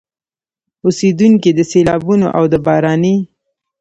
اوسېدونکي 0.85 1.51
د 1.55 1.59
سيلابونو 1.71 2.27
او 2.37 2.43
د 2.51 2.53
باراني 2.65 3.17